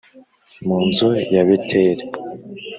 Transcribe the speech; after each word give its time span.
Mu 0.65 0.77
nzu 0.87 1.09
ya 1.33 1.43
Beteli 1.47 2.05